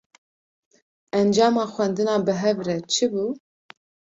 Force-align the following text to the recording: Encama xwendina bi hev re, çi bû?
Encama 1.19 1.63
xwendina 1.73 2.15
bi 2.25 2.33
hev 2.41 2.57
re, 2.67 2.75
çi 2.93 3.05
bû? 3.11 3.25